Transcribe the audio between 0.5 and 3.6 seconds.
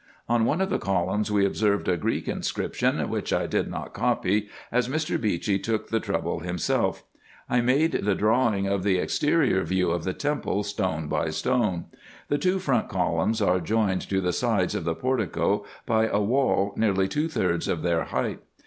of the columns we observed a Greek inscription, which I